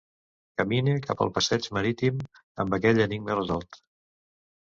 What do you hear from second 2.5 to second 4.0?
amb aquell enigma resolt.